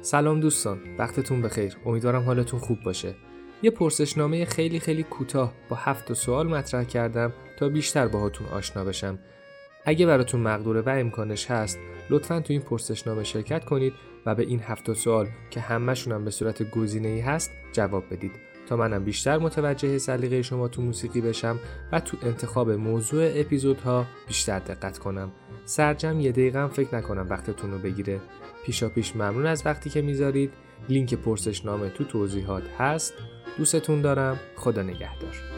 سلام 0.00 0.40
دوستان 0.40 0.80
وقتتون 0.98 1.42
بخیر. 1.42 1.76
امیدوارم 1.86 2.22
حالتون 2.22 2.60
خوب 2.60 2.82
باشه. 2.82 3.14
یه 3.62 3.70
پرسشنامه 3.70 4.44
خیلی 4.44 4.80
خیلی 4.80 5.02
کوتاه 5.02 5.52
با 5.68 5.76
هفت 5.76 6.12
سوال 6.12 6.46
مطرح 6.46 6.84
کردم 6.84 7.32
تا 7.58 7.68
بیشتر 7.68 8.08
باهاتون 8.08 8.46
آشنا 8.46 8.84
بشم. 8.84 9.18
اگه 9.84 10.06
براتون 10.06 10.40
مقدوره 10.40 10.80
و 10.80 10.88
امکانش 10.88 11.50
هست 11.50 11.78
لطفا 12.10 12.40
تو 12.40 12.52
این 12.52 12.62
پرسشنامه 12.62 13.24
شرکت 13.24 13.64
کنید 13.64 13.92
و 14.26 14.34
به 14.34 14.42
این 14.42 14.60
هفت 14.60 14.92
سوال 14.92 15.28
که 15.50 15.60
همهشون 15.60 16.24
به 16.24 16.30
صورت 16.30 16.70
گزینه 16.70 17.08
ای 17.08 17.20
هست 17.20 17.50
جواب 17.72 18.04
بدید. 18.10 18.53
تا 18.66 18.76
منم 18.76 19.04
بیشتر 19.04 19.38
متوجه 19.38 19.98
سلیقه 19.98 20.42
شما 20.42 20.68
تو 20.68 20.82
موسیقی 20.82 21.20
بشم 21.20 21.58
و 21.92 22.00
تو 22.00 22.16
انتخاب 22.22 22.70
موضوع 22.70 23.30
اپیزودها 23.34 24.06
بیشتر 24.26 24.58
دقت 24.58 24.98
کنم. 24.98 25.32
سرجم 25.64 26.20
یه 26.20 26.32
دقیقه 26.32 26.66
فکر 26.68 26.94
نکنم 26.96 27.26
وقتتون 27.30 27.70
رو 27.70 27.78
بگیره. 27.78 28.20
پیشا 28.66 28.88
پیش 28.88 29.16
ممنون 29.16 29.46
از 29.46 29.66
وقتی 29.66 29.90
که 29.90 30.02
می‌ذارید. 30.02 30.52
لینک 30.88 31.14
پرسشنامه 31.14 31.88
تو 31.88 32.04
توضیحات 32.04 32.62
هست. 32.78 33.14
دوستتون 33.58 34.02
دارم. 34.02 34.40
خدا 34.56 34.82
نگهدار. 34.82 35.53